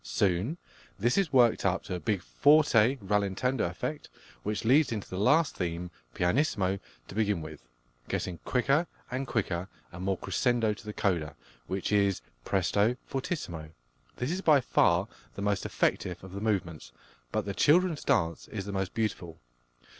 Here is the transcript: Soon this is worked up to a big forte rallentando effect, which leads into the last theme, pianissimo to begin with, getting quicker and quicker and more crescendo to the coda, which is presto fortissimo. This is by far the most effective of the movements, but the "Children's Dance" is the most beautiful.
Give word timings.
Soon 0.03 0.57
this 0.97 1.15
is 1.15 1.31
worked 1.31 1.63
up 1.63 1.83
to 1.83 1.93
a 1.93 1.99
big 1.99 2.23
forte 2.23 2.95
rallentando 3.03 3.69
effect, 3.69 4.09
which 4.41 4.65
leads 4.65 4.91
into 4.91 5.07
the 5.07 5.19
last 5.19 5.55
theme, 5.55 5.91
pianissimo 6.15 6.79
to 7.07 7.13
begin 7.13 7.39
with, 7.39 7.61
getting 8.07 8.39
quicker 8.39 8.87
and 9.11 9.27
quicker 9.27 9.67
and 9.91 10.03
more 10.03 10.17
crescendo 10.17 10.73
to 10.73 10.85
the 10.85 10.91
coda, 10.91 11.35
which 11.67 11.91
is 11.91 12.23
presto 12.43 12.97
fortissimo. 13.05 13.69
This 14.15 14.31
is 14.31 14.41
by 14.41 14.59
far 14.59 15.07
the 15.35 15.43
most 15.43 15.67
effective 15.67 16.23
of 16.23 16.31
the 16.33 16.41
movements, 16.41 16.91
but 17.31 17.45
the 17.45 17.53
"Children's 17.53 18.03
Dance" 18.03 18.47
is 18.47 18.65
the 18.65 18.71
most 18.73 18.95
beautiful. 18.95 19.39